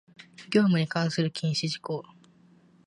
[0.49, 2.03] 業務に関する禁止事項